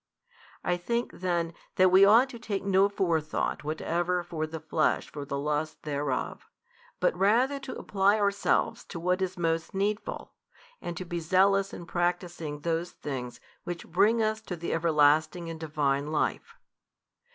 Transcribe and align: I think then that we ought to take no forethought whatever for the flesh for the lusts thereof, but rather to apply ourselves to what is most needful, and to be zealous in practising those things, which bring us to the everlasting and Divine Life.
I 0.63 0.77
think 0.77 1.11
then 1.13 1.53
that 1.75 1.91
we 1.91 2.05
ought 2.05 2.27
to 2.29 2.39
take 2.39 2.63
no 2.63 2.89
forethought 2.89 3.63
whatever 3.63 4.23
for 4.23 4.47
the 4.47 4.59
flesh 4.59 5.11
for 5.11 5.25
the 5.25 5.37
lusts 5.37 5.77
thereof, 5.83 6.47
but 6.99 7.15
rather 7.15 7.59
to 7.59 7.77
apply 7.77 8.17
ourselves 8.19 8.83
to 8.85 8.99
what 8.99 9.21
is 9.21 9.37
most 9.37 9.75
needful, 9.75 10.33
and 10.81 10.97
to 10.97 11.05
be 11.05 11.19
zealous 11.19 11.71
in 11.71 11.85
practising 11.85 12.61
those 12.61 12.89
things, 12.89 13.39
which 13.63 13.85
bring 13.91 14.23
us 14.23 14.41
to 14.41 14.55
the 14.55 14.73
everlasting 14.73 15.51
and 15.51 15.59
Divine 15.59 16.07
Life. 16.07 16.55